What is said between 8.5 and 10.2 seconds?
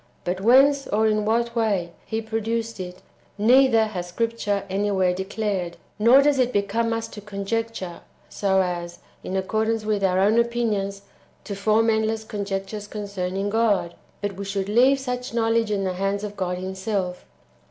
as, in accordance with our